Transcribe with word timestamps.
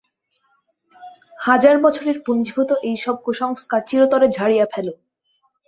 হাজার 1.39 1.75
বছরের 1.79 2.17
পুঞ্জীভূত 2.25 2.69
এইসব 2.89 3.15
কুসংস্কার 3.25 3.81
চিরতরে 3.89 4.27
ঝাড়িয়া 4.29 4.65
ফেল। 4.73 4.87